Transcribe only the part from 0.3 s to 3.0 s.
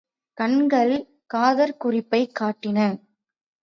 கண்கள் காதற் குறிப்பைக் காட்டின.